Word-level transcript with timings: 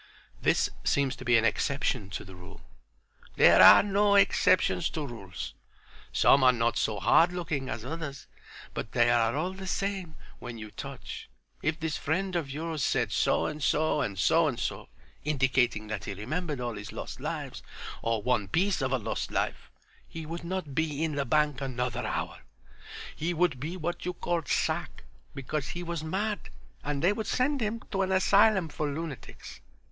"This 0.41 0.71
seems 0.83 1.15
to 1.17 1.23
be 1.25 1.37
an 1.37 1.45
exception 1.45 2.09
to 2.09 2.23
the 2.25 2.33
rule." 2.35 2.61
"There 3.35 3.61
are 3.61 3.83
no 3.83 4.15
exceptions 4.15 4.89
to 4.89 5.05
rules. 5.05 5.53
Some 6.11 6.43
are 6.43 6.51
not 6.51 6.75
so 6.75 6.99
hard 6.99 7.31
looking 7.31 7.69
as 7.69 7.85
others, 7.85 8.25
but 8.73 8.93
they 8.93 9.11
are 9.11 9.35
all 9.35 9.53
the 9.53 9.67
same 9.67 10.15
when 10.39 10.57
you 10.57 10.71
touch. 10.71 11.29
If 11.61 11.79
this 11.79 11.97
friend 11.97 12.35
of 12.35 12.49
yours 12.49 12.83
said 12.83 13.11
so 13.11 13.45
and 13.45 13.61
so 13.61 14.01
and 14.01 14.17
so 14.17 14.47
and 14.47 14.59
so, 14.59 14.89
indicating 15.23 15.85
that 15.89 16.05
he 16.05 16.15
remembered 16.15 16.59
all 16.59 16.73
his 16.77 16.91
lost 16.91 17.19
lives, 17.19 17.61
or 18.01 18.23
one 18.23 18.47
piece 18.47 18.81
of 18.81 18.91
a 18.91 18.97
lost 18.97 19.29
life, 19.29 19.69
he 20.07 20.25
would 20.25 20.43
not 20.43 20.73
be 20.73 21.03
in 21.03 21.13
the 21.13 21.25
bank 21.25 21.61
another 21.61 22.07
hour. 22.07 22.39
He 23.15 23.35
would 23.35 23.59
be 23.59 23.77
what 23.77 24.03
you 24.03 24.13
called 24.13 24.47
sack 24.47 25.03
because 25.35 25.67
he 25.69 25.83
was 25.83 26.03
mad, 26.03 26.49
and 26.83 27.03
they 27.03 27.13
would 27.13 27.27
send 27.27 27.61
him 27.61 27.83
to 27.91 28.01
an 28.01 28.11
asylum 28.11 28.67
for 28.67 28.89
lunatics. 28.91 29.61